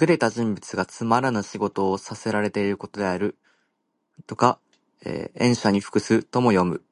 [0.00, 3.36] 優れた人物がつまらぬ仕事をさせらていることである。
[4.26, 4.58] 「驥、
[5.34, 6.82] 塩車に服す」とも読む。